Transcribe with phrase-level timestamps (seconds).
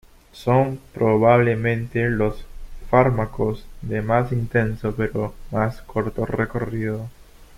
[0.31, 2.43] Son probablemente los
[2.89, 7.07] fármacos de más intenso pero más corto recorrido.